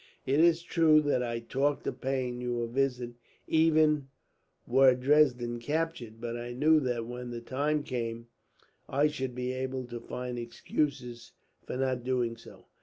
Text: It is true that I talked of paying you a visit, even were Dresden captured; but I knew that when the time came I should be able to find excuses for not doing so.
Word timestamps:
It 0.25 0.39
is 0.39 0.63
true 0.63 0.99
that 1.03 1.21
I 1.21 1.37
talked 1.41 1.85
of 1.85 2.01
paying 2.01 2.41
you 2.41 2.61
a 2.61 2.67
visit, 2.67 3.11
even 3.45 4.07
were 4.65 4.95
Dresden 4.95 5.59
captured; 5.59 6.19
but 6.19 6.35
I 6.35 6.53
knew 6.53 6.79
that 6.79 7.05
when 7.05 7.29
the 7.29 7.39
time 7.39 7.83
came 7.83 8.25
I 8.89 9.05
should 9.05 9.35
be 9.35 9.51
able 9.53 9.85
to 9.85 9.99
find 9.99 10.39
excuses 10.39 11.33
for 11.67 11.77
not 11.77 12.03
doing 12.03 12.35
so. 12.35 12.65